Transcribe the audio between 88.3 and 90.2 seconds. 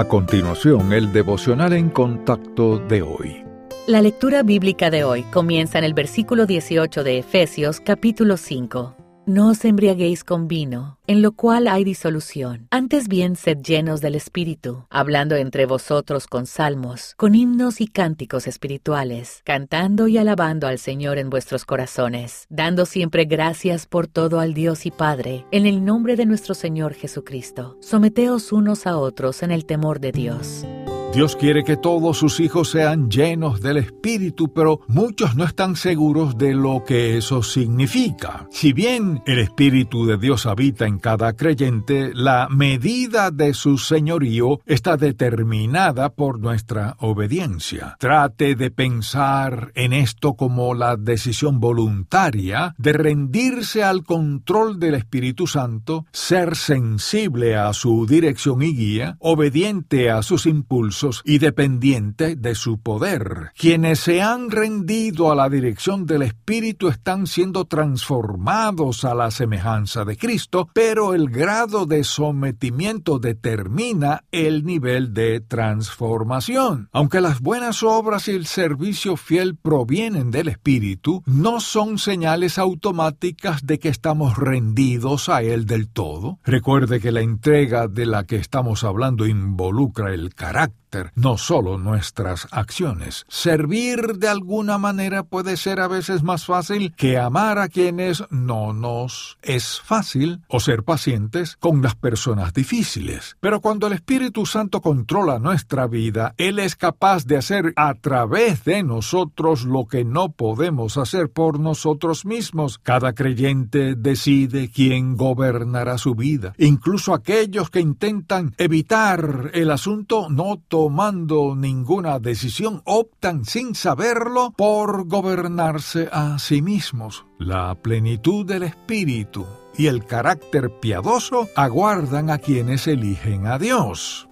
estamos hablando involucra